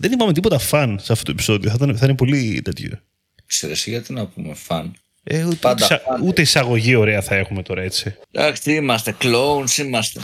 [0.00, 1.70] Δεν είπαμε τίποτα φαν σε αυτό το επεισόδιο.
[1.70, 3.00] Θα, ήταν, θα είναι πολύ τέτοιο.
[3.46, 6.20] Ξέρεις γιατί να πούμε φαν; Ε, ούτε, Πάντα ούτε, φαν.
[6.22, 8.16] ούτε εισαγωγή ωραία θα έχουμε τώρα έτσι.
[8.30, 10.20] Εντάξει, τι είμαστε, clones είμαστε.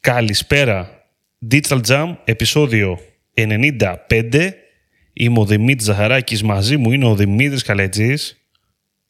[0.00, 1.06] Καλησπέρα.
[1.50, 2.98] Digital Jam, επεισόδιο
[3.34, 4.50] 95.
[5.12, 8.36] Είμαι ο Δημήτρης Ζαχαράκης, μαζί μου είναι ο Δημήτρης Καλετζής.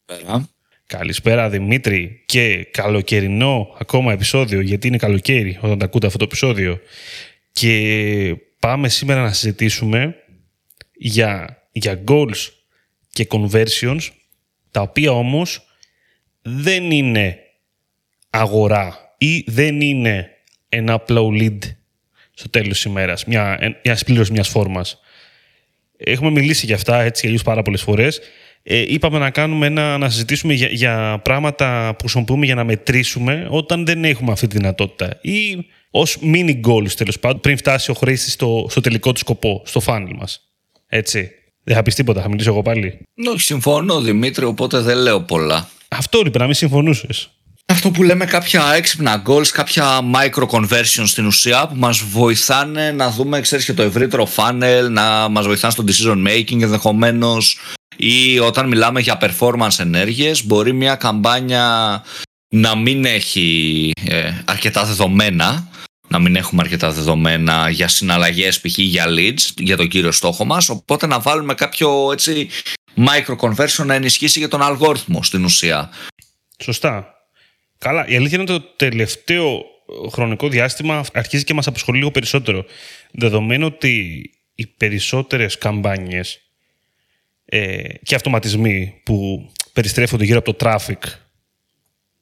[0.05, 0.49] Πέρα.
[0.87, 6.81] Καλησπέρα Δημήτρη και καλοκαιρινό ακόμα επεισόδιο, γιατί είναι καλοκαίρι όταν τα ακούτε αυτό το επεισόδιο.
[7.53, 8.37] Και
[8.67, 10.15] πάμε σήμερα να συζητήσουμε
[10.93, 12.51] για, για goals
[13.13, 14.09] και conversions,
[14.71, 15.67] τα οποία όμως
[16.43, 17.39] δεν είναι
[18.31, 20.31] αγορά ή δεν είναι
[20.69, 21.59] ένα απλό lead
[22.35, 25.01] στο τέλος της ημέρας, μια, μια σπλήρωση μιας φόρμας.
[25.97, 28.21] Έχουμε μιλήσει για αυτά έτσι αλλιώς πάρα πολλές φορές.
[28.63, 33.47] Ε, είπαμε να κάνουμε ένα, να συζητήσουμε για, για πράγματα που χρησιμοποιούμε για να μετρήσουμε
[33.51, 35.19] όταν δεν έχουμε αυτή τη δυνατότητα.
[35.21, 39.63] Ή ως mini goals τέλος πάντων, πριν φτάσει ο χρήστης στο, στο τελικό του σκοπό,
[39.65, 40.41] στο funnel μας.
[40.87, 41.31] Έτσι.
[41.65, 43.01] Δεν θα πεις τίποτα, θα μιλήσω εγώ πάλι.
[43.31, 45.69] Όχι, συμφωνώ Δημήτρη, οπότε δεν λέω πολλά.
[45.89, 47.31] Αυτό λοιπόν, να μην συμφωνούσες.
[47.67, 53.11] Αυτό που λέμε κάποια έξυπνα goals, κάποια micro conversions στην ουσία που μας βοηθάνε να
[53.11, 57.59] δούμε, ξέρεις, και το ευρύτερο funnel, να μας βοηθάνε στο decision making ενδεχομένως
[57.97, 62.03] ή όταν μιλάμε για performance ενέργειες μπορεί μια καμπάνια
[62.49, 65.69] να μην έχει ε, αρκετά δεδομένα
[66.13, 68.79] να μην έχουμε αρκετά δεδομένα για συναλλαγές π.χ.
[68.79, 72.49] για leads για τον κύριο στόχο μας οπότε να βάλουμε κάποιο έτσι
[72.97, 75.91] micro conversion να ενισχύσει για τον αλγόριθμο στην ουσία
[76.63, 77.15] Σωστά.
[77.79, 79.65] Καλά, η αλήθεια είναι ότι το τελευταίο
[80.11, 82.65] χρονικό διάστημα αρχίζει και μας απασχολεί λίγο περισσότερο.
[83.11, 84.23] Δεδομένου ότι
[84.55, 86.41] οι περισσότερες καμπάνιες
[87.45, 90.99] ε, και αυτοματισμοί που περιστρέφονται γύρω από το traffic,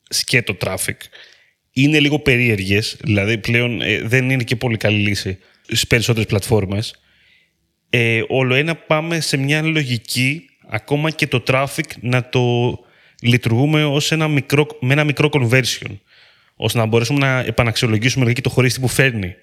[0.08, 0.96] σκέτο traffic,
[1.72, 7.00] είναι λίγο περίεργες, δηλαδή πλέον ε, δεν είναι και πολύ καλή λύση στις περισσότερες πλατφόρμες.
[7.90, 12.78] Ε, όλο ένα πάμε σε μια λογική ακόμα και το traffic να το
[13.22, 15.96] λειτουργούμε ως ένα μικρό, με ένα μικρό conversion
[16.56, 19.34] ώστε να μπορέσουμε να επαναξιολογήσουμε δηλαδή, και το χρήστη που φέρνει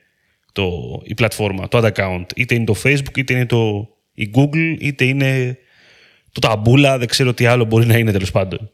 [0.51, 0.71] το,
[1.03, 2.25] η πλατφόρμα, το ad account.
[2.35, 5.57] Είτε είναι το Facebook, είτε είναι το, η Google, είτε είναι
[6.31, 8.71] το ταμπούλα, δεν ξέρω τι άλλο μπορεί να είναι τέλος πάντων.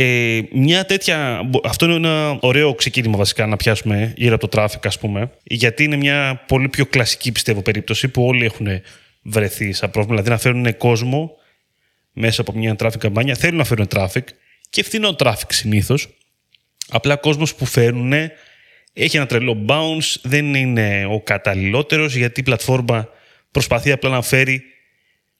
[0.00, 4.86] Ε, μια τέτοια, αυτό είναι ένα ωραίο ξεκίνημα βασικά να πιάσουμε γύρω από το traffic
[4.86, 8.66] ας πούμε, γιατί είναι μια πολύ πιο κλασική πιστεύω περίπτωση που όλοι έχουν
[9.22, 11.30] βρεθεί σαν πρόβλημα, δηλαδή να φέρουν κόσμο
[12.12, 14.22] μέσα από μια traffic καμπάνια, θέλουν να φέρουν traffic
[14.70, 16.08] και φθηνό traffic συνήθως.
[16.88, 18.12] Απλά ο κόσμος που φέρουν
[18.92, 23.08] έχει ένα τρελό bounce, δεν είναι ο καταλληλότερος γιατί η πλατφόρμα
[23.50, 24.62] προσπαθεί απλά να φέρει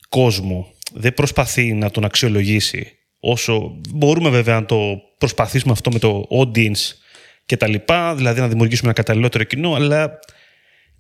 [0.08, 0.74] κόσμο.
[0.92, 2.97] Δεν προσπαθεί να τον αξιολογήσει.
[3.20, 6.94] Όσο μπορούμε βέβαια να το προσπαθήσουμε αυτό με το audience
[7.46, 10.18] και τα λοιπά, δηλαδή να δημιουργήσουμε ένα καταλληλότερο κοινό, αλλά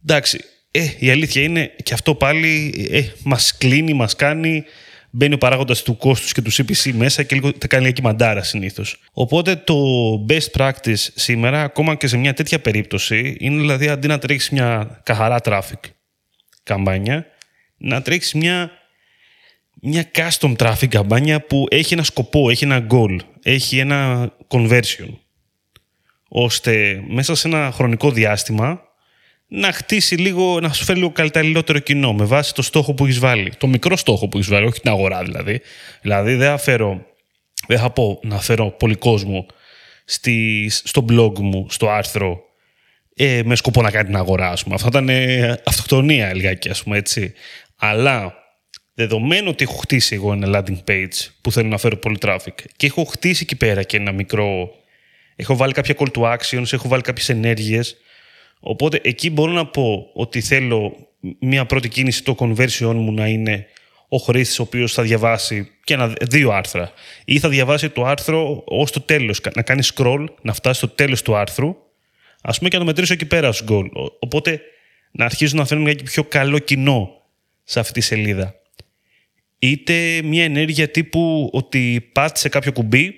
[0.02, 0.40] εντάξει,
[0.70, 4.64] ε, η αλήθεια είναι και αυτό πάλι ε, μας κλείνει, μας κάνει
[5.10, 8.42] μπαίνει ο παράγοντας του κόστους και του CPC μέσα και λίγο τα κάνει εκεί μαντάρα
[8.42, 9.00] συνήθως.
[9.12, 9.74] Οπότε το
[10.28, 15.00] best practice σήμερα, ακόμα και σε μια τέτοια περίπτωση, είναι δηλαδή αντί να τρέξεις μια
[15.02, 15.90] καθαρά traffic
[16.62, 17.26] καμπάνια,
[17.76, 18.70] να τρέξεις μια,
[19.80, 25.08] μια custom traffic καμπάνια που έχει ένα σκοπό, έχει ένα goal, έχει ένα conversion.
[26.28, 28.82] ώστε μέσα σε ένα χρονικό διάστημα
[29.48, 33.18] να χτίσει λίγο, να σου φέρει λίγο καταλληλότερο κοινό με βάση το στόχο που έχεις
[33.18, 33.52] βάλει.
[33.58, 35.60] Το μικρό στόχο που έχεις βάλει, όχι την αγορά δηλαδή.
[36.00, 37.06] Δηλαδή δεν θα, φέρω,
[37.66, 39.46] δεν θα πω να φέρω πολύ κόσμο
[40.04, 42.40] στη, στο blog μου, στο άρθρο,
[43.14, 44.74] ε, με σκοπό να κάνει την αγορά, ας πούμε.
[44.74, 47.32] Αυτό ήταν ε, αυτοκτονία λιγάκι, ας πούμε, έτσι.
[47.76, 48.34] Αλλά
[48.98, 52.86] δεδομένου ότι έχω χτίσει εγώ ένα landing page που θέλω να φέρω πολύ traffic και
[52.86, 54.70] έχω χτίσει εκεί πέρα και ένα μικρό...
[55.36, 57.96] Έχω βάλει κάποια call to actions, έχω βάλει κάποιες ενέργειες
[58.60, 60.96] Οπότε εκεί μπορώ να πω ότι θέλω
[61.40, 63.66] μια πρώτη κίνηση το conversion μου να είναι
[64.08, 66.92] ο χρήστης ο οποίος θα διαβάσει και ένα, δύο άρθρα.
[67.24, 71.22] Ή θα διαβάσει το άρθρο ως το τέλος, να κάνει scroll, να φτάσει στο τέλος
[71.22, 71.76] του άρθρου,
[72.42, 73.86] ας πούμε και να το μετρήσω εκεί πέρα ως goal.
[74.18, 74.60] Οπότε
[75.10, 77.10] να αρχίζω να φέρνω μια πιο καλό κοινό
[77.64, 78.57] σε αυτή τη σελίδα.
[79.58, 83.14] Είτε μια ενέργεια τύπου ότι πάτησε κάποιο κουμπί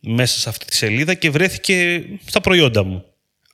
[0.00, 3.04] μέσα σε αυτή τη σελίδα και βρέθηκε στα προϊόντα μου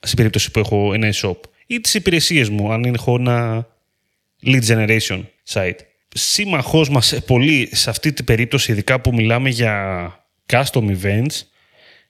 [0.01, 1.37] στην περίπτωση που έχω ένα e-shop
[1.67, 3.67] ή τις υπηρεσίες μου αν έχω ένα
[4.45, 5.77] lead generation site.
[6.13, 10.13] Σύμμαχός μας πολύ σε αυτή την περίπτωση, ειδικά που μιλάμε για
[10.45, 11.41] custom events,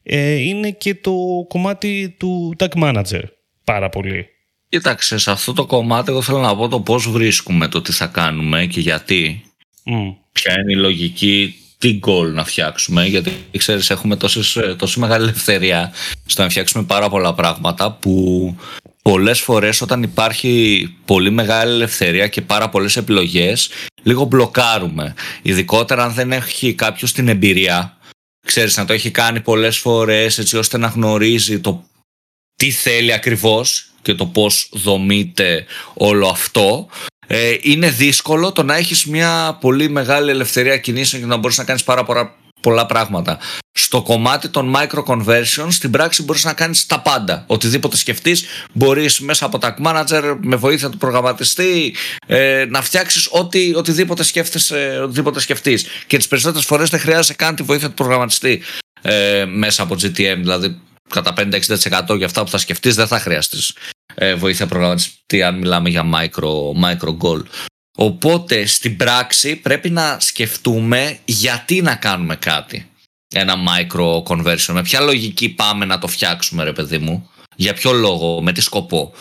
[0.04, 1.14] ε, είναι και το
[1.48, 3.24] κομμάτι του tag manager
[3.64, 4.28] πάρα πολύ.
[4.70, 8.06] Κοίταξε, σε αυτό το κομμάτι εγώ θέλω να πω το πώς βρίσκουμε το τι θα
[8.06, 9.44] κάνουμε και γιατί.
[9.86, 10.16] Mm.
[10.32, 15.92] Ποια είναι η λογική, τι goal να φτιάξουμε, γιατί ξέρεις έχουμε τόσες, τόση μεγάλη ελευθερία
[16.26, 18.56] στο να φτιάξουμε πάρα πολλά πράγματα που
[19.02, 23.70] πολλές φορές όταν υπάρχει πολύ μεγάλη ελευθερία και πάρα πολλές επιλογές,
[24.04, 25.14] λίγο μπλοκάρουμε.
[25.42, 27.98] Ειδικότερα αν δεν έχει κάποιος την εμπειρία,
[28.46, 31.84] ξέρεις να το έχει κάνει πολλές φορές έτσι ώστε να γνωρίζει το
[32.56, 36.88] τι θέλει ακριβώς και το πώς δομείται όλο αυτό
[37.32, 41.64] ε, είναι δύσκολο το να έχεις μια πολύ μεγάλη ελευθερία κινήσεων και να μπορείς να
[41.64, 43.40] κάνεις πάρα πολλά, πολλά πράγματα.
[43.72, 47.44] Στο κομμάτι των micro conversions, στην πράξη μπορείς να κάνεις τα πάντα.
[47.48, 51.96] Οτιδήποτε σκεφτείς, μπορείς μέσα από τα manager, με βοήθεια του προγραμματιστή,
[52.28, 55.86] ε, να φτιάξεις ό,τι, οτιδήποτε, σκέφτεσαι, οτιδήποτε σκεφτείς.
[56.08, 58.62] Και τις περισσότερες φορές δεν χρειάζεται καν τη βοήθεια του προγραμματιστή
[59.02, 60.38] ε, μέσα από GTM.
[60.38, 60.78] Δηλαδή,
[61.10, 63.74] κατά 50-60% για αυτά που θα σκεφτείς δεν θα χρειαστείς
[64.16, 66.52] ε, βοήθεια προγραμματιστή αν μιλάμε για micro,
[66.84, 67.42] micro goal.
[67.98, 72.90] Οπότε στην πράξη πρέπει να σκεφτούμε γιατί να κάνουμε κάτι.
[73.36, 74.74] Ένα micro conversion.
[74.74, 78.62] Με ποια λογική πάμε να το φτιάξουμε ρε παιδί μου; Για ποιο λόγο, με τι
[78.62, 79.14] σκοπό;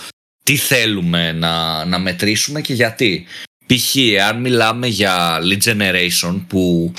[0.44, 3.26] Τι θέλουμε να, να μετρήσουμε και γιατί;
[3.67, 3.96] Π.χ.
[4.29, 6.93] αν μιλάμε για lead generation που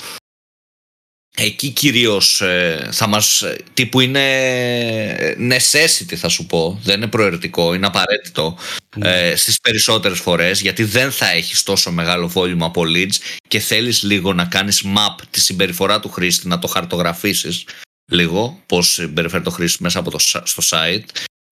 [1.43, 3.43] εκεί κυρίως ε, θα μας
[3.73, 8.57] τύπου είναι necessity θα σου πω δεν είναι προαιρετικό, είναι απαραίτητο
[8.95, 9.29] ναι.
[9.29, 13.15] ε, στις περισσότερες φορές γιατί δεν θα έχεις τόσο μεγάλο volume από leads
[13.47, 17.63] και θέλεις λίγο να κάνεις map τη συμπεριφορά του χρήστη να το χαρτογραφήσεις
[18.11, 21.05] λίγο πως συμπεριφέρει το χρήστη μέσα από το στο site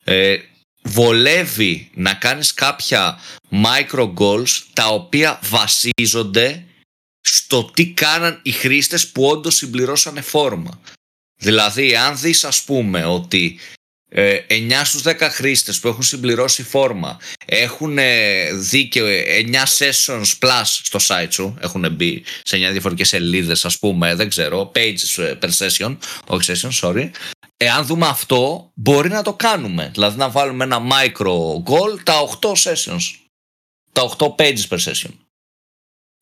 [0.03, 0.37] ε,
[0.83, 3.19] βολεύει να κάνεις κάποια
[3.51, 6.66] micro goals τα οποία βασίζονται
[7.27, 10.81] στο τι κάναν οι χρήστες που όντως συμπληρώσανε φόρμα.
[11.39, 13.59] Δηλαδή, αν δεις ας πούμε ότι
[14.09, 19.01] ε, 9 στους 10 χρήστες που έχουν συμπληρώσει φόρμα έχουν ε, δει και
[19.51, 24.29] 9 sessions plus στο site σου έχουν μπει σε 9 διαφορετικές σελίδες ας πούμε δεν
[24.29, 27.09] ξέρω pages ε, per session όχι session sorry
[27.57, 29.89] εάν δούμε αυτό μπορεί να το κάνουμε.
[29.93, 33.01] Δηλαδή να βάλουμε ένα micro goal τα 8 sessions.
[33.91, 35.26] Τα 8 pages per session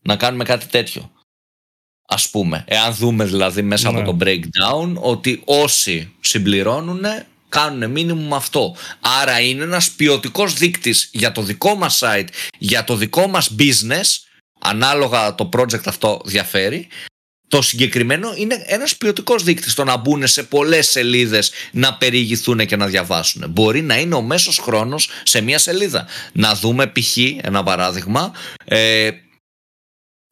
[0.06, 1.12] να κάνουμε κάτι τέτοιο.
[2.08, 4.06] Ας πούμε, εάν δούμε δηλαδή μέσα από ναι.
[4.06, 7.04] το breakdown ότι όσοι συμπληρώνουν
[7.50, 8.76] κάνουν minimum αυτό.
[9.22, 14.06] Άρα είναι ένας ποιοτικός δείκτης για το δικό μας site, για το δικό μας business,
[14.60, 16.88] ανάλογα το project αυτό διαφέρει,
[17.48, 22.76] το συγκεκριμένο είναι ένας ποιοτικός δείκτης το να μπουν σε πολλές σελίδες να περιηγηθούν και
[22.76, 23.46] να διαβάσουν.
[23.50, 26.08] Μπορεί να είναι ο μέσος χρόνος σε μια σελίδα.
[26.32, 27.18] Να δούμε π.χ.
[27.42, 28.32] ένα παράδειγμα,
[28.66, 29.10] ε,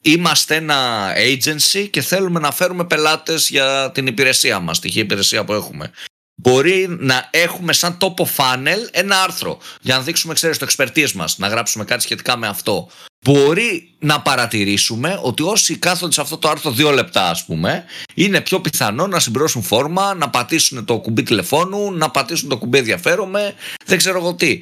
[0.04, 5.54] είμαστε ένα agency και θέλουμε να φέρουμε πελάτες για την υπηρεσία μας, τη υπηρεσία που
[5.54, 5.92] έχουμε.
[6.36, 11.38] Μπορεί να έχουμε σαν τόπο funnel ένα άρθρο για να δείξουμε, ξέρεις, το expertise μας,
[11.38, 12.90] να γράψουμε κάτι σχετικά με αυτό
[13.24, 18.42] μπορεί να παρατηρήσουμε ότι όσοι κάθονται σε αυτό το άρθρο δύο λεπτά ας πούμε είναι
[18.42, 23.54] πιο πιθανό να συμπληρώσουν φόρμα, να πατήσουν το κουμπί τηλεφώνου, να πατήσουν το κουμπί ενδιαφέρομαι,
[23.86, 24.60] δεν ξέρω εγώ τι.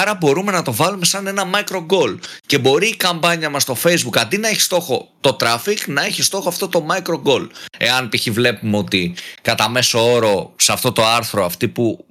[0.00, 3.76] Άρα μπορούμε να το βάλουμε σαν ένα micro goal και μπορεί η καμπάνια μας στο
[3.84, 7.46] facebook αντί να έχει στόχο το traffic να έχει στόχο αυτό το micro goal.
[7.78, 8.28] Εάν π.χ.
[8.30, 12.04] βλέπουμε ότι κατά μέσο όρο σε αυτό το άρθρο αυτοί που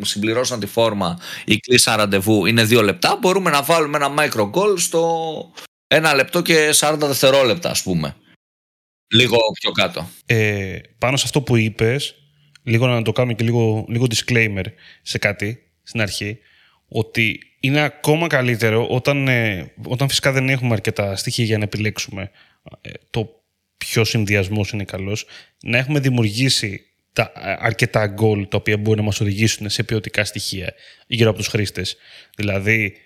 [0.00, 4.78] συμπληρώσαν τη φόρμα ή κλείσαν ραντεβού είναι δύο λεπτά, μπορούμε να βάλουμε ένα micro goal
[4.78, 5.52] στο
[5.86, 8.16] ένα λεπτό και 40 δευτερόλεπτα ας πούμε.
[9.14, 10.08] Λίγο πιο κάτω.
[10.26, 12.14] Ε, πάνω σε αυτό που είπες,
[12.62, 14.64] λίγο να το κάνουμε και λίγο, λίγο disclaimer
[15.02, 16.38] σε κάτι στην αρχή,
[16.88, 22.30] ότι είναι ακόμα καλύτερο όταν, ε, όταν φυσικά δεν έχουμε αρκετά στοιχεία για να επιλέξουμε
[22.80, 23.42] ε, το
[23.76, 25.26] ποιος συνδυασμός είναι καλός,
[25.62, 30.74] να έχουμε δημιουργήσει τα αρκετά goal τα οποία μπορεί να μας οδηγήσουν σε ποιοτικά στοιχεία
[31.06, 31.96] γύρω από τους χρήστες.
[32.36, 32.96] Δηλαδή,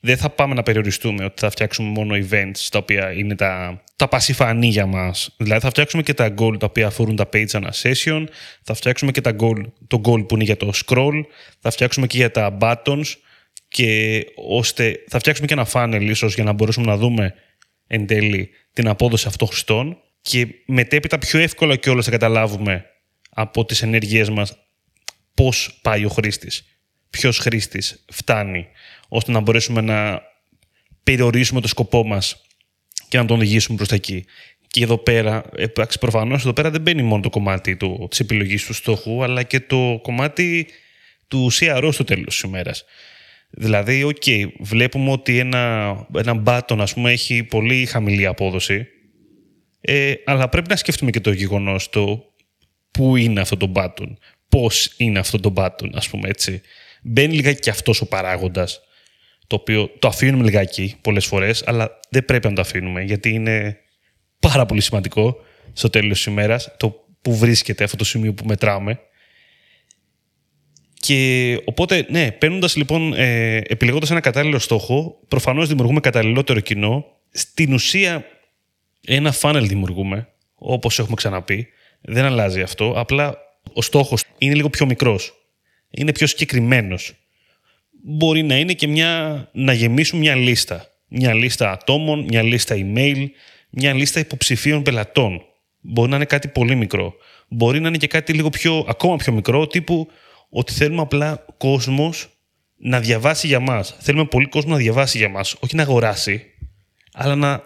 [0.00, 4.08] δεν θα πάμε να περιοριστούμε ότι θα φτιάξουμε μόνο events τα οποία είναι τα, τα
[4.08, 5.34] πασιφανή για μας.
[5.36, 8.24] Δηλαδή θα φτιάξουμε και τα goal τα οποία αφορούν τα page and session,
[8.62, 11.20] θα φτιάξουμε και τα goal, το goal που είναι για το scroll,
[11.60, 13.04] θα φτιάξουμε και για τα buttons
[13.68, 17.34] και ώστε θα φτιάξουμε και ένα funnel ίσως για να μπορέσουμε να δούμε
[17.86, 22.84] εν τέλει την απόδοση αυτών χρηστών και μετέπειτα πιο εύκολα και όλα θα καταλάβουμε
[23.38, 24.56] από τις ενέργειές μας
[25.34, 26.64] πώς πάει ο χρήστης,
[27.10, 28.66] ποιος χρήστης φτάνει,
[29.08, 30.22] ώστε να μπορέσουμε να
[31.02, 32.42] περιορίσουμε το σκοπό μας
[33.08, 34.24] και να τον οδηγήσουμε προς τα εκεί.
[34.66, 38.64] Και εδώ πέρα, εντάξει, προφανώς εδώ πέρα δεν μπαίνει μόνο το κομμάτι του, της επιλογής
[38.64, 40.66] του στόχου, αλλά και το κομμάτι
[41.28, 42.84] του CRO στο τέλος της ημέρας.
[43.50, 44.22] Δηλαδή, οκ,
[44.58, 48.86] βλέπουμε ότι ένα, ένα button, ας πούμε, έχει πολύ χαμηλή απόδοση,
[49.80, 52.34] ε, αλλά πρέπει να σκεφτούμε και το γεγονός το
[52.96, 54.12] πού είναι αυτό το button,
[54.48, 56.60] πώς είναι αυτό το button, ας πούμε έτσι.
[57.02, 58.80] Μπαίνει λιγάκι και αυτός ο παράγοντας,
[59.46, 63.76] το οποίο το αφήνουμε λιγάκι πολλές φορές, αλλά δεν πρέπει να το αφήνουμε, γιατί είναι
[64.40, 65.36] πάρα πολύ σημαντικό
[65.72, 69.00] στο τέλος της ημέρας, το που βρίσκεται αυτό το σημείο που μετράμε.
[71.00, 77.04] Και οπότε, ναι, παίρνοντας λοιπόν, ε, επιλεγώντας ένα κατάλληλο στόχο, προφανώς δημιουργούμε καταλληλότερο κοινό.
[77.30, 78.24] Στην ουσία,
[79.06, 81.68] ένα funnel δημιουργούμε, όπως έχουμε ξαναπεί.
[82.08, 82.92] Δεν αλλάζει αυτό.
[82.96, 83.38] Απλά
[83.72, 85.34] ο στόχος είναι λίγο πιο μικρός.
[85.90, 87.14] Είναι πιο συγκεκριμένος.
[88.02, 90.86] Μπορεί να είναι και μια, να γεμίσουν μια λίστα.
[91.08, 93.26] Μια λίστα ατόμων, μια λίστα email,
[93.70, 95.42] μια λίστα υποψηφίων πελατών.
[95.80, 97.14] Μπορεί να είναι κάτι πολύ μικρό.
[97.48, 100.08] Μπορεί να είναι και κάτι λίγο πιο, ακόμα πιο μικρό, τύπου
[100.48, 102.28] ότι θέλουμε απλά κόσμος
[102.76, 103.96] να διαβάσει για μας.
[104.00, 105.56] Θέλουμε πολύ κόσμο να διαβάσει για μας.
[105.60, 106.42] Όχι να αγοράσει,
[107.12, 107.62] αλλά να,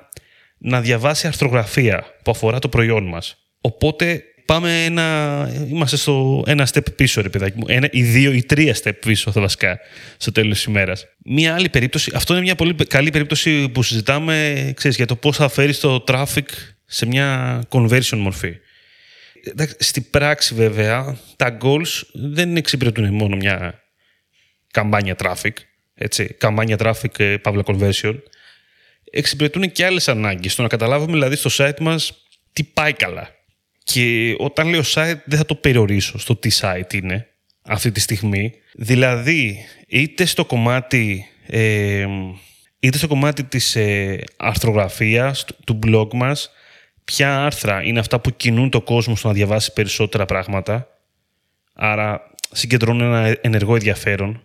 [0.58, 3.36] να διαβάσει αρθρογραφία που αφορά το προϊόν μας.
[3.60, 5.48] Οπότε πάμε ένα.
[5.68, 7.64] Είμαστε στο ένα step πίσω, ρε παιδάκι μου.
[7.68, 9.78] Ένα, ή δύο ή τρία step πίσω, θα βασικά,
[10.16, 11.06] στο τέλος της ημέρας.
[11.24, 12.12] Μία άλλη περίπτωση.
[12.14, 16.04] Αυτό είναι μια πολύ καλή περίπτωση που συζητάμε ξέρεις, για το πώς θα φέρεις το
[16.06, 16.46] traffic
[16.84, 18.56] σε μια conversion μορφή.
[19.78, 23.82] Στην πράξη, βέβαια, τα goals δεν εξυπηρετούν μόνο μια
[24.70, 25.54] καμπάνια traffic.
[25.94, 28.14] Έτσι, καμπάνια traffic, ε, παύλα conversion.
[29.10, 30.54] Εξυπηρετούν και άλλες ανάγκες.
[30.54, 32.12] Το να καταλάβουμε δηλαδή στο site μας
[32.52, 33.38] τι πάει καλά.
[33.84, 37.30] Και όταν λέω site δεν θα το περιορίσω στο τι site είναι
[37.62, 38.52] αυτή τη στιγμή.
[38.74, 39.58] Δηλαδή,
[39.88, 42.06] είτε στο κομμάτι, ε,
[42.80, 46.50] είτε στο κομμάτι της ε, αρθρογραφίας του blog μας,
[47.04, 50.88] ποια άρθρα είναι αυτά που κινούν το κόσμο στο να διαβάσει περισσότερα πράγματα.
[51.72, 54.42] Άρα συγκεντρώνουν ένα ενεργό ενδιαφέρον.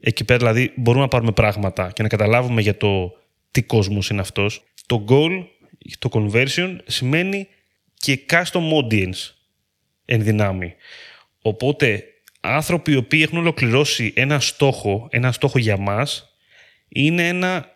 [0.00, 3.12] Εκεί πέρα δηλαδή μπορούμε να πάρουμε πράγματα και να καταλάβουμε για το
[3.50, 4.62] τι κόσμος είναι αυτός.
[4.86, 5.44] Το goal,
[5.98, 7.48] το conversion σημαίνει
[8.00, 9.34] και custom audience
[10.04, 10.74] εν δυνάμει.
[11.42, 12.04] Οπότε
[12.40, 16.36] άνθρωποι οι οποίοι έχουν ολοκληρώσει ένα στόχο, ένα στόχο για μας,
[16.88, 17.66] είναι ένα,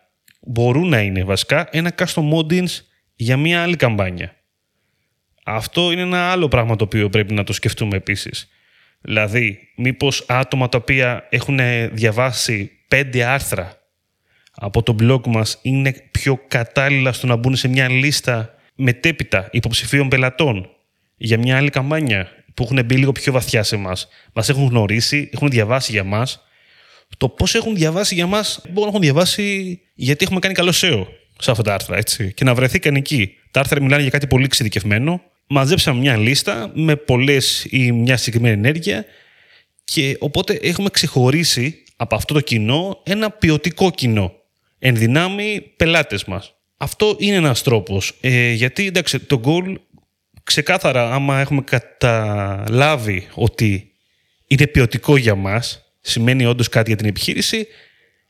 [0.41, 2.79] μπορούν να είναι βασικά, ένα custom audience
[3.15, 4.35] για μια άλλη καμπάνια.
[5.43, 8.49] Αυτό είναι ένα άλλο πράγμα το οποίο πρέπει να το σκεφτούμε επίσης.
[9.01, 11.59] Δηλαδή, μήπως άτομα τα οποία έχουν
[11.91, 13.79] διαβάσει πέντε άρθρα
[14.51, 20.07] από το blog μας είναι πιο κατάλληλα στο να μπουν σε μια λίστα μετέπειτα υποψηφίων
[20.09, 20.69] πελατών
[21.17, 24.07] για μια άλλη καμπάνια που έχουν μπει λίγο πιο βαθιά σε εμάς.
[24.33, 26.43] Μας έχουν γνωρίσει, έχουν διαβάσει για μας.
[27.17, 31.05] Το πώς έχουν διαβάσει για μας, μπορεί να έχουν διαβάσει γιατί έχουμε κάνει καλό SEO
[31.39, 32.33] σε αυτά τα άρθρα, έτσι.
[32.33, 33.35] Και να βρεθήκαν εκεί.
[33.51, 35.21] Τα άρθρα μιλάνε για κάτι πολύ εξειδικευμένο.
[35.47, 39.05] Μαζέψαμε μια λίστα με πολλές ή μια συγκεκριμένη ενέργεια.
[39.83, 44.33] Και οπότε έχουμε ξεχωρίσει από αυτό το κοινό ένα ποιοτικό κοινό.
[44.79, 46.54] Εν δυνάμει πελάτες μας.
[46.77, 48.17] Αυτό είναι ένας τρόπος.
[48.21, 49.75] Ε, γιατί εντάξει, το goal
[50.43, 53.91] ξεκάθαρα άμα έχουμε καταλάβει ότι
[54.47, 57.67] είναι ποιοτικό για μας, σημαίνει όντως κάτι για την επιχείρηση,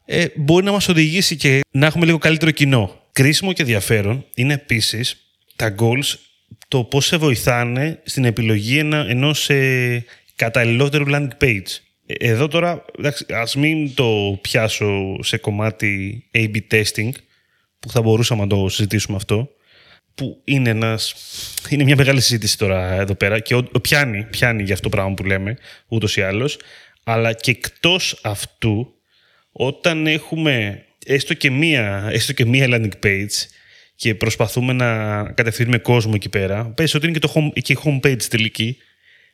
[0.06, 3.04] ε, μπορεί να μας οδηγήσει και να έχουμε λίγο καλύτερο κοινό.
[3.12, 5.18] Κρίσιμο και ενδιαφέρον είναι επίσης
[5.56, 6.16] τα goals,
[6.68, 11.80] το πώς σε βοηθάνε στην επιλογή ένα, ενός ε, καταλληλότερου landing page.
[12.06, 17.12] Ε, εδώ τώρα, εντάξει, ας μην το πιάσω σε κομμάτι A-B testing,
[17.86, 19.50] που θα μπορούσαμε να το συζητήσουμε αυτό,
[20.16, 21.16] που είναι, ένας,
[21.70, 25.14] είναι μια μεγάλη συζήτηση τώρα εδώ πέρα και ο, πιάνει, πιάνει για αυτό το πράγμα
[25.14, 26.60] που λέμε ούτως ή άλλως,
[27.04, 28.94] αλλά και εκτός αυτού,
[29.52, 33.46] όταν έχουμε έστω και μία, έστω και μία landing page
[33.96, 37.78] και προσπαθούμε να κατευθύνουμε κόσμο εκεί πέρα, πες ότι είναι και, το home, και η
[37.84, 38.78] homepage τελική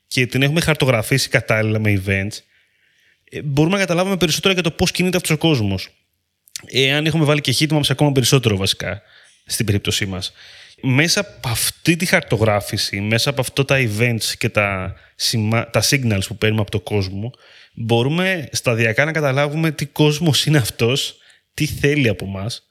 [0.08, 2.38] και την έχουμε χαρτογραφήσει κατάλληλα με events,
[3.30, 5.90] ε, μπορούμε να καταλάβουμε περισσότερο για το πώς κινείται αυτός ο κόσμος
[6.68, 9.02] εάν έχουμε βάλει και heatmaps ακόμα περισσότερο βασικά
[9.46, 10.34] στην περίπτωσή μας.
[10.82, 14.96] Μέσα από αυτή τη χαρτογράφηση, μέσα από αυτά τα events και τα,
[15.72, 17.32] τα signals που παίρνουμε από το κόσμο,
[17.74, 21.18] μπορούμε σταδιακά να καταλάβουμε τι κόσμος είναι αυτός,
[21.54, 22.64] τι θέλει από μας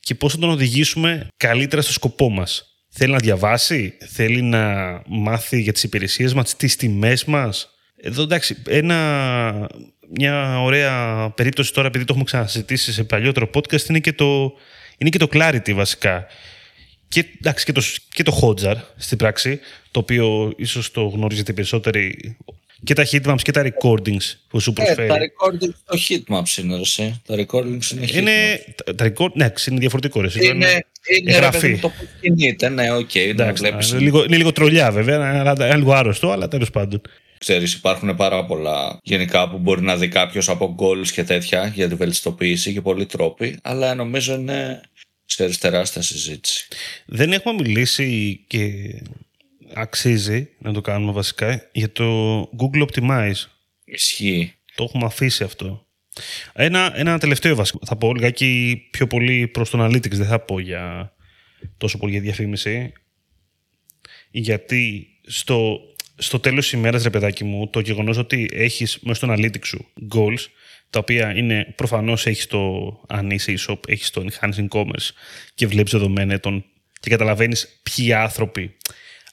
[0.00, 2.66] και πώς θα τον οδηγήσουμε καλύτερα στο σκοπό μας.
[2.88, 7.70] Θέλει να διαβάσει, θέλει να μάθει για τις υπηρεσίες μας, τις τιμές μας.
[8.04, 9.68] Εδώ εντάξει, ένα,
[10.18, 14.52] μια ωραία περίπτωση τώρα, επειδή το έχουμε ξανασυζητήσει σε παλιότερο podcast, είναι και το,
[14.98, 16.26] είναι και το Clarity βασικά.
[17.08, 22.36] Και, εντάξει, και, το, και το Hotjar στην πράξη, το οποίο ίσως το γνωρίζετε περισσότεροι.
[22.84, 25.02] Και τα heatmaps και τα recordings που σου ε, προσφέρει.
[25.02, 28.14] Ε, τα recordings το heatmaps είναι, ρε, Τα recordings είναι heatmaps.
[28.14, 28.64] Είναι,
[28.96, 30.28] τα record, ναι, είναι διαφορετικό, ρε.
[30.34, 30.86] Είναι, είναι,
[31.20, 31.78] είναι γραφή.
[31.78, 33.10] το που κινείται, ναι, OK.
[33.10, 37.00] Okay, εντάξει, είναι, λίγο, είναι λίγο τρολιά βέβαια, είναι λίγο άρρωστο, αλλά τέλος πάντων.
[37.42, 41.88] Ξέρεις, υπάρχουν πάρα πολλά γενικά που μπορεί να δει κάποιος από goals και τέτοια για
[41.88, 44.80] την βελτιστοποίηση και πολλοί τρόποι, αλλά νομίζω είναι
[45.26, 46.68] ξέρεις, τεράστια συζήτηση.
[47.06, 48.70] Δεν έχουμε μιλήσει και
[49.74, 53.44] αξίζει να το κάνουμε βασικά για το Google Optimize.
[53.84, 54.54] Ισχύει.
[54.74, 55.86] Το έχουμε αφήσει αυτό.
[56.52, 57.78] Ένα, ένα τελευταίο βασικό.
[57.86, 61.14] Θα πω λιγάκι πιο πολύ προς το Analytics, δεν θα πω για
[61.76, 62.92] τόσο πολύ για διαφήμιση.
[64.30, 65.80] Γιατί στο
[66.22, 69.86] στο τέλος της ημέρας, ρε παιδάκι μου, το γεγονός ότι έχεις μέσα στο analytics σου
[70.14, 70.46] goals,
[70.90, 72.60] τα οποία είναι προφανώς έχεις το,
[73.08, 75.08] αν είσαι e-shop, έχεις το enhancing commerce
[75.54, 76.64] και βλέπεις δεδομένα τον,
[77.00, 78.76] και καταλαβαίνεις ποιοι άνθρωποι,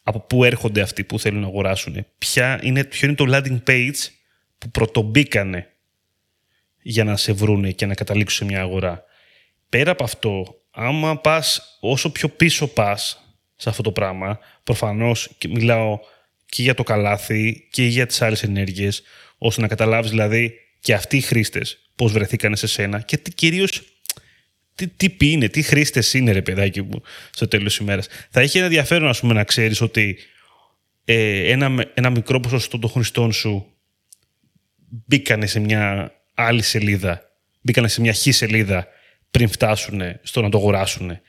[0.04, 4.08] από πού έρχονται αυτοί που θέλουν να αγοράσουν, ποια είναι, ποιο είναι το landing page
[4.58, 5.68] που πρωτομπήκανε
[6.82, 9.04] για να σε βρούνε και να καταλήξουν σε μια αγορά.
[9.70, 13.24] Πέρα από αυτό, άμα πας, όσο πιο πίσω πας
[13.56, 16.00] σε αυτό το πράγμα, προφανώς και μιλάω
[16.50, 19.02] και για το καλάθι και για τις άλλες ενέργειες,
[19.38, 23.82] ώστε να καταλάβεις δηλαδή και αυτοί οι χρήστες πώς βρεθήκανε σε σένα και τι, κυρίως
[24.76, 27.02] τι τύποι είναι, τι χρήστες είναι ρε παιδάκι μου
[27.32, 28.08] στο τέλος της ημέρας.
[28.30, 30.18] Θα έχει ένα ενδιαφέρον ας πούμε να ξέρεις ότι
[31.06, 33.74] ε, ένα, ένα μικρό ποσοστό των χρηστών σου
[34.90, 37.22] μπήκανε σε μια άλλη σελίδα,
[37.62, 38.88] μπήκανε σε μια χή σελίδα
[39.32, 41.20] πριν φτάσουν στο να το αγοράσουν.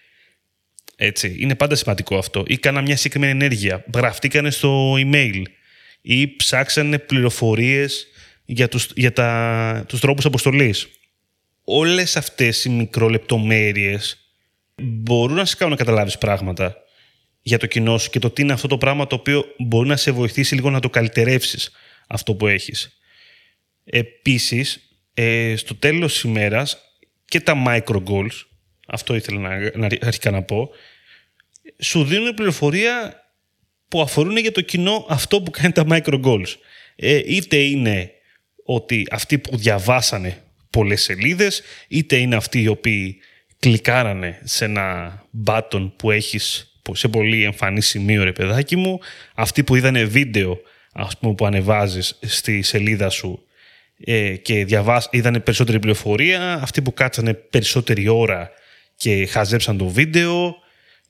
[1.03, 1.37] Έτσι.
[1.39, 2.45] Είναι πάντα σημαντικό αυτό.
[2.47, 3.85] Ή κάναν μια συγκεκριμένη ενέργεια.
[3.95, 5.43] Γραφτήκανε στο email.
[6.01, 8.07] Ή ψάξανε πληροφορίες
[8.45, 10.89] για τους, για τα, τους τρόπους αποστολής.
[11.65, 14.19] Όλες αυτές οι μικρολεπτομέρειες
[14.83, 16.77] μπορούν να σε κάνουν να καταλάβεις πράγματα
[17.43, 19.97] για το κοινό σου και το τι είναι αυτό το πράγμα το οποίο μπορεί να
[19.97, 21.71] σε βοηθήσει λίγο να το καλυτερεύσεις
[22.07, 23.01] αυτό που έχεις.
[23.85, 26.79] Επίσης, ε, στο τέλος της ημέρας
[27.25, 28.50] και τα micro goals,
[28.91, 30.71] αυτό ήθελα να, να, αρχικά να πω,
[31.79, 33.25] σου δίνουν πληροφορία
[33.89, 36.55] που αφορούν για το κοινό αυτό που κάνει τα micro goals.
[36.97, 38.11] Ε, είτε είναι
[38.65, 43.21] ότι αυτοί που διαβάσανε πολλές σελίδες, είτε είναι αυτοί οι οποίοι
[43.59, 48.99] κλικάρανε σε ένα button που έχεις σε πολύ εμφανή σημείο ρε παιδάκι μου,
[49.35, 50.61] αυτοί που είδανε βίντεο
[50.93, 53.45] ας πούμε, που ανεβάζεις στη σελίδα σου
[54.05, 58.51] ε, και διαβάς, είδανε περισσότερη πληροφορία, αυτοί που κάτσανε περισσότερη ώρα
[59.01, 60.57] και χαζέψαν το βίντεο.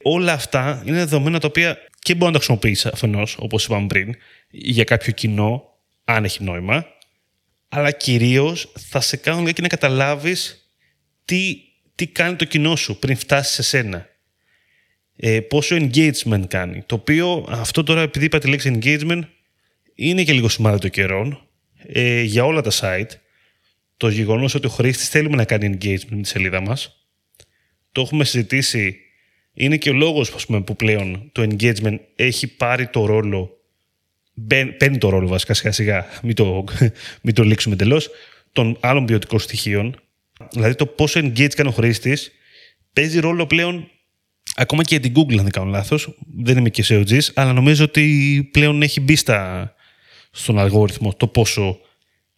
[0.02, 4.14] Όλα αυτά είναι δεδομένα τα οποία και μπορεί να τα χρησιμοποιήσει αφενός, όπως είπαμε πριν,
[4.50, 5.62] για κάποιο κοινό,
[6.04, 6.86] αν έχει νόημα,
[7.68, 10.70] αλλά κυρίως θα σε κάνουν και να καταλάβεις
[11.24, 11.56] τι,
[11.94, 14.06] τι κάνει το κοινό σου πριν φτάσεις σε σένα.
[15.16, 16.82] Ε, πόσο engagement κάνει.
[16.86, 19.22] Το οποίο αυτό τώρα, επειδή είπα τη λέξη engagement,
[19.94, 21.48] είναι και λίγο σημάδι των καιρών
[21.86, 23.10] ε, για όλα τα site.
[23.96, 26.99] Το γεγονός ότι ο χρήστης θέλουμε να κάνει engagement με τη σελίδα μας.
[27.92, 28.96] Το έχουμε συζητήσει.
[29.54, 33.58] Είναι και ο λόγος που πλέον το engagement έχει πάρει το ρόλο.
[34.78, 36.64] Παίρνει το ρόλο βασικά σιγά σιγά, μην το,
[37.22, 38.10] μην το λήξουμε εντελώς,
[38.52, 40.00] των άλλων ποιοτικών στοιχείων.
[40.52, 42.32] Δηλαδή το πόσο engage κάνει ο χρήστης
[42.92, 43.90] παίζει ρόλο πλέον
[44.56, 46.16] ακόμα και για την Google, αν δεν κάνω λάθος.
[46.36, 49.74] Δεν είμαι και σε OGs, αλλά νομίζω ότι πλέον έχει μπει στα,
[50.30, 51.78] στον αλγόριθμο το πόσο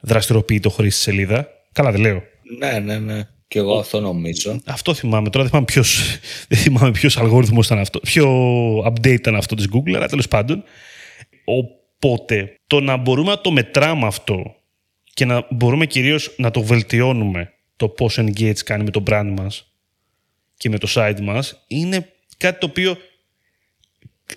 [0.00, 1.48] δραστηριοποιεί το χρήστης στη σελίδα.
[1.72, 2.22] Καλά, δεν λέω.
[2.58, 3.28] Ναι, ναι, ναι.
[3.52, 4.60] Και εγώ αυτό νομίζω.
[4.64, 5.30] Αυτό θυμάμαι.
[5.30, 8.00] Τώρα δεν θυμάμαι ποιος δεν θυμάμαι ποιος αλγόριθμος ήταν αυτό.
[8.00, 10.64] Ποιο update ήταν αυτό της Google, αλλά τέλος πάντων.
[11.44, 14.54] Οπότε το να μπορούμε να το μετράμε αυτό
[15.14, 19.72] και να μπορούμε κυρίως να το βελτιώνουμε το πόσο engage κάνει με το brand μας
[20.56, 22.96] και με το site μας είναι κάτι το οποίο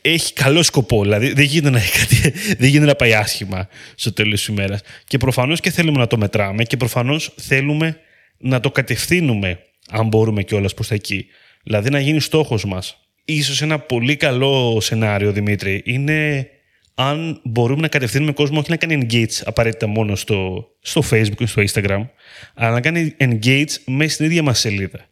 [0.01, 1.01] έχει καλό σκοπό.
[1.01, 4.81] Δηλαδή δεν γίνεται να, κάτι, δεν γίνεται να πάει άσχημα στο τέλος της ημέρας.
[5.07, 7.99] Και προφανώς και θέλουμε να το μετράμε και προφανώς θέλουμε
[8.37, 11.27] να το κατευθύνουμε, αν μπορούμε κιόλας προς τα εκεί.
[11.63, 12.97] Δηλαδή να γίνει στόχος μας.
[13.25, 16.49] Ίσως ένα πολύ καλό σενάριο, Δημήτρη, είναι
[16.95, 21.45] αν μπορούμε να κατευθύνουμε κόσμο όχι να κάνει engage απαραίτητα μόνο στο, στο Facebook ή
[21.45, 22.07] στο Instagram,
[22.53, 25.05] αλλά να κάνει engage μέσα στην ίδια μας σελίδα.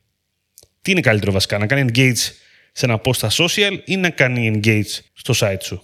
[0.82, 2.32] Τι είναι καλύτερο βασικά, να κάνει engage
[2.72, 5.84] σε ένα post στα social ή να κάνει engage στο site σου;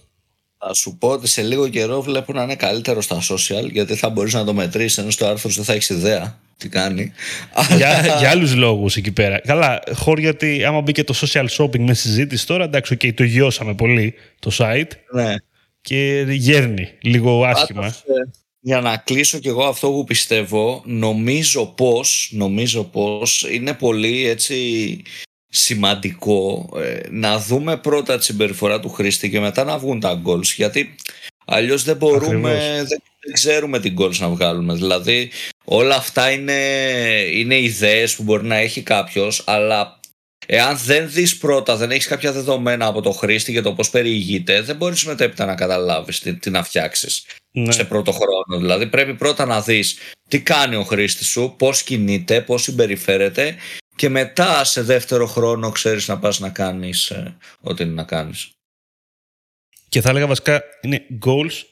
[0.58, 4.08] Θα σου πω ότι σε λίγο καιρό βλέπω να είναι καλύτερο στα social γιατί θα
[4.08, 7.12] μπορείς να το μετρήσεις ενώ στο άρθρο δεν θα έχεις ιδέα τι κάνει.
[7.76, 9.40] Για, για άλλους λόγους εκεί πέρα.
[9.40, 13.74] Καλά, χώρια ότι άμα μπήκε το social shopping με συζήτηση τώρα, εντάξει, okay, το γιώσαμε
[13.74, 14.90] πολύ το site.
[15.12, 15.34] Ναι.
[15.80, 17.86] Και γέρνει λίγο άσχημα.
[17.86, 17.92] Ε,
[18.60, 24.56] για να κλείσω κι εγώ αυτό που πιστεύω, νομίζω πως, νομίζω πως είναι πολύ έτσι
[25.48, 30.54] σημαντικό ε, να δούμε πρώτα τη συμπεριφορά του χρήστη και μετά να βγουν τα goals
[30.56, 30.94] γιατί
[31.46, 35.30] αλλιώς δεν μπορούμε, δεν, ξέρουμε τι goals να βγάλουμε δηλαδή
[35.64, 36.60] όλα αυτά είναι,
[37.32, 40.00] είναι ιδέες που μπορεί να έχει κάποιος αλλά
[40.52, 44.60] Εάν δεν δεις πρώτα, δεν έχεις κάποια δεδομένα από το χρήστη για το πώς περιηγείται,
[44.60, 47.72] δεν μπορείς μετέπειτα να καταλάβεις τι, τι να φτιάξεις ναι.
[47.72, 48.58] σε πρώτο χρόνο.
[48.58, 49.98] Δηλαδή πρέπει πρώτα να δεις
[50.28, 53.56] τι κάνει ο χρήστης σου, πώς κινείται, πώς συμπεριφέρεται
[53.96, 58.50] και μετά σε δεύτερο χρόνο ξέρεις να πας να κάνεις ε, ό,τι είναι να κάνεις.
[59.90, 61.62] Και θα έλεγα βασικά είναι goals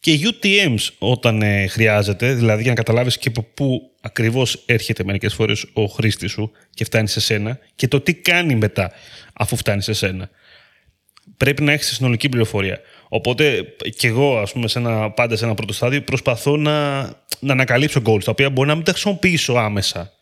[0.00, 5.34] και UTMs όταν ε, χρειάζεται, δηλαδή για να καταλάβεις και από πού ακριβώς έρχεται μερικές
[5.34, 8.92] φορές ο χρήστης σου και φτάνει σε σένα και το τι κάνει μετά
[9.32, 10.30] αφού φτάνει σε σένα.
[11.36, 12.80] Πρέπει να έχεις συνολική πληροφορία.
[13.08, 17.02] Οπότε και εγώ, ας πούμε, σε ένα, πάντα σε ένα πρώτο στάδιο προσπαθώ να,
[17.38, 20.12] να ανακαλύψω goals, τα οποία μπορεί να μην τα χρησιμοποιήσω άμεσα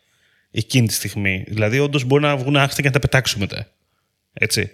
[0.51, 1.43] εκείνη τη στιγμή.
[1.47, 3.67] Δηλαδή, όντως μπορεί να βγουν άχτα και να τα πετάξω μετά.
[4.33, 4.71] Έτσι.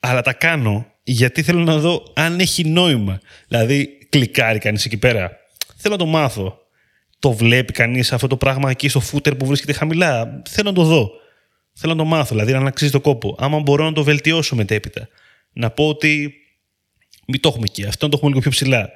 [0.00, 3.20] Αλλά τα κάνω γιατί θέλω να δω αν έχει νόημα.
[3.48, 5.36] Δηλαδή, κλικάρει κανείς εκεί πέρα.
[5.76, 6.58] Θέλω να το μάθω.
[7.18, 10.84] Το βλέπει κανείς αυτό το πράγμα εκεί στο footer που βρίσκεται χαμηλά; Θέλω να το
[10.84, 11.10] δω.
[11.72, 13.36] Θέλω να το μάθω, δηλαδή να αξίζει το κόπο.
[13.38, 15.08] Άμα μπορώ να το βελτιώσω μετέπειτα.
[15.52, 16.34] Να πω ότι
[17.26, 18.90] μην το έχουμε εκεί, αυτό να το έχουμε λίγο πιο ψηλά.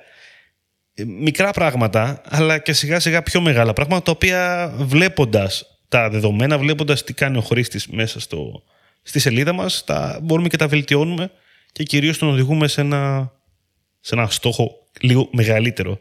[0.94, 6.58] Ε, μικρά πράγματα, αλλά και σιγά σιγά πιο μεγάλα πράγματα, τα οποία βλέποντας τα δεδομένα,
[6.58, 8.62] βλέποντας τι κάνει ο χρήστης μέσα στο,
[9.02, 11.30] στη σελίδα μας, τα μπορούμε και τα βελτιώνουμε
[11.74, 13.32] και κυρίως τον οδηγούμε σε ένα,
[14.00, 16.00] σε ένα στόχο λίγο μεγαλύτερο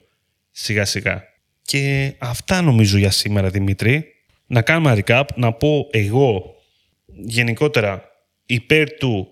[0.51, 1.23] σιγά σιγά.
[1.61, 4.05] Και αυτά νομίζω για σήμερα Δημήτρη.
[4.45, 6.55] Να κάνουμε recap, να πω εγώ
[7.05, 8.03] γενικότερα
[8.45, 9.27] υπέρ του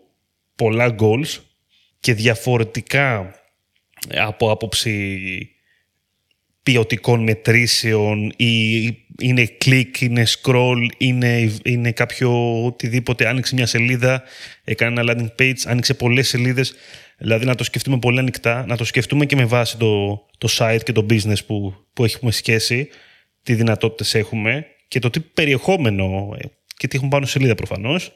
[0.55, 1.39] πολλά goals
[1.99, 3.35] και διαφορετικά
[4.17, 5.19] από άποψη
[6.63, 8.83] ποιοτικών μετρήσεων ή
[9.21, 13.27] είναι κλικ, είναι scroll, είναι, είναι κάποιο οτιδήποτε.
[13.27, 14.23] Άνοιξε μια σελίδα,
[14.63, 16.73] έκανε ένα landing page, άνοιξε πολλές σελίδες.
[17.17, 20.79] Δηλαδή να το σκεφτούμε πολύ ανοιχτά, να το σκεφτούμε και με βάση το, το site
[20.83, 22.89] και το business που, που έχουμε σχέση,
[23.43, 26.45] τι δυνατότητες έχουμε και το τι περιεχόμενο ε,
[26.77, 28.11] και τι έχουμε πάνω σελίδα προφανώς.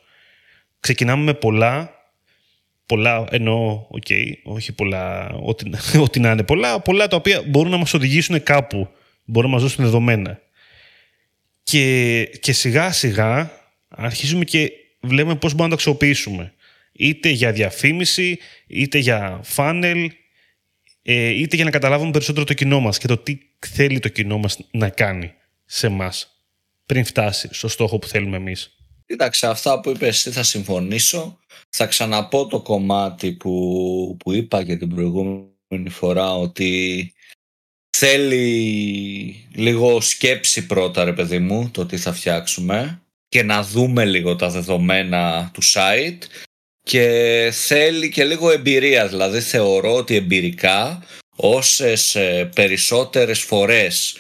[0.80, 1.92] Ξεκινάμε με πολλά,
[2.86, 5.70] πολλά εννοώ, OK, okay, όχι πολλά, ό,τι,
[6.06, 8.90] ό,τι να είναι πολλά, πολλά τα οποία μπορούν να μας οδηγήσουν κάπου,
[9.26, 10.40] μπορούν να μας δώσουν δεδομένα.
[11.64, 13.52] Και, και σιγά σιγά
[13.88, 16.54] αρχίζουμε και βλέπουμε πώς μπορούμε να το αξιοποιήσουμε.
[16.92, 20.08] Είτε για διαφήμιση, είτε για funnel,
[21.02, 24.38] ε, είτε για να καταλάβουμε περισσότερο το κοινό μας και το τι θέλει το κοινό
[24.38, 25.34] μας να κάνει
[25.66, 26.14] σε εμά
[26.86, 28.75] πριν φτάσει στο στόχο που θέλουμε εμείς.
[29.06, 31.40] Κοίταξε, αυτά που είπες εσύ θα συμφωνήσω.
[31.70, 37.14] Θα ξαναπώ το κομμάτι που, που είπα και την προηγούμενη φορά ότι
[37.98, 44.36] θέλει λίγο σκέψη πρώτα ρε παιδί μου το τι θα φτιάξουμε και να δούμε λίγο
[44.36, 46.20] τα δεδομένα του site
[46.82, 51.04] και θέλει και λίγο εμπειρία δηλαδή θεωρώ ότι εμπειρικά
[51.36, 54.20] όσες ε, περισσότερες φορές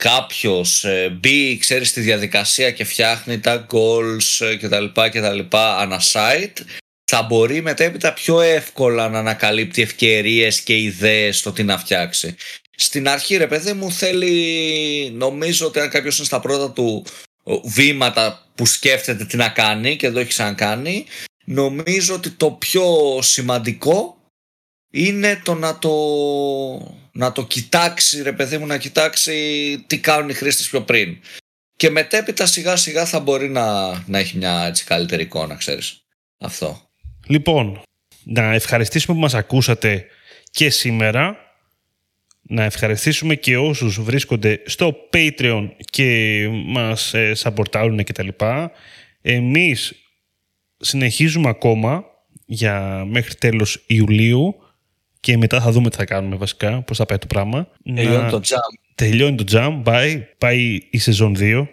[0.00, 4.84] κάποιος ε, μπει, ξέρεις στη διαδικασία και φτιάχνει τα goals ε, κτλ.
[5.10, 6.64] κτλ ανά site,
[7.04, 12.36] θα μπορεί μετέπειτα πιο εύκολα να ανακαλύπτει ευκαιρίες και ιδέες στο τι να φτιάξει.
[12.76, 17.06] Στην αρχή ρε παιδί μου θέλει, νομίζω ότι αν κάποιος είναι στα πρώτα του
[17.64, 21.04] βήματα που σκέφτεται τι να κάνει και δεν το έχει ξανακάνει,
[21.44, 24.19] νομίζω ότι το πιο σημαντικό
[24.90, 25.90] είναι το να το,
[27.12, 29.34] να το κοιτάξει ρε παιδί μου να κοιτάξει
[29.86, 31.18] τι κάνουν οι χρήστες πιο πριν.
[31.76, 36.04] Και μετέπειτα σιγά σιγά θα μπορεί να, να έχει μια έτσι καλύτερη εικόνα ξέρεις.
[36.38, 36.90] Αυτό.
[37.26, 37.82] Λοιπόν,
[38.24, 40.06] να ευχαριστήσουμε που μας ακούσατε
[40.50, 41.48] και σήμερα.
[42.42, 48.70] Να ευχαριστήσουμε και όσους βρίσκονται στο Patreon και μας ε, σαπορτάρουν και τα λοιπά.
[49.22, 49.94] Εμείς
[50.76, 52.04] συνεχίζουμε ακόμα
[52.46, 54.54] για μέχρι τέλος Ιουλίου
[55.20, 57.68] και μετά θα δούμε τι θα κάνουμε βασικά, πώς θα πάει το πράγμα.
[57.94, 58.56] Τελειώνει το jam.
[58.94, 61.66] Τελειώνει το jam, πάει, πάει η σεζόν 2.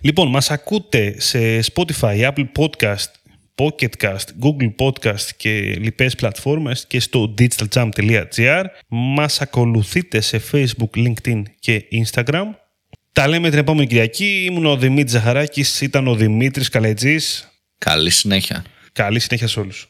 [0.00, 3.10] Λοιπόν, μας ακούτε σε Spotify, Apple Podcast,
[3.54, 8.64] Pocketcast, Google Podcast και λοιπές πλατφόρμες και στο digitaljam.gr.
[8.88, 12.44] Μας ακολουθείτε σε Facebook, LinkedIn και Instagram.
[13.12, 14.44] Τα λέμε την επόμενη Κυριακή.
[14.50, 17.48] Ήμουν ο Δημήτρης Ζαχαράκης, ήταν ο Δημήτρης Καλετζής.
[17.78, 18.64] Καλή συνέχεια.
[18.92, 19.82] Καλή συνέχεια σε όλους.